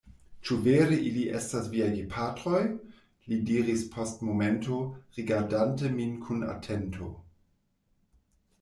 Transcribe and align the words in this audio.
Ĉu 0.47 0.55
vere 0.67 0.95
ili 1.09 1.25
estas 1.39 1.67
viaj 1.73 1.89
gepatroj? 1.97 2.61
li 3.33 3.39
diris 3.51 3.85
post 3.97 4.25
momento, 4.31 4.81
rigardante 5.21 5.95
min 6.01 6.19
kun 6.27 6.45
atento. 6.57 7.15